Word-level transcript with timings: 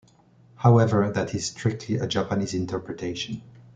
However, 0.55 1.11
that 1.11 1.35
is 1.35 1.45
strictly 1.45 1.97
a 1.97 2.07
Japanese 2.07 2.55
interpretation. 2.55 3.43